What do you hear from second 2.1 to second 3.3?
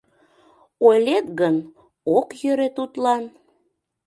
ок йӧрӧ тудлан.